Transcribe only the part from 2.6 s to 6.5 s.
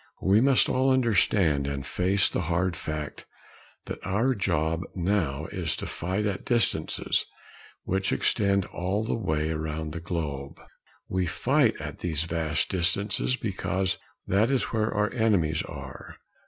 fact that our job now is to fight at